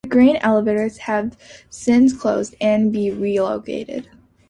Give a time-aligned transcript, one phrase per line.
[0.03, 1.37] The grain elevators have
[1.69, 4.09] since closed and been relocated.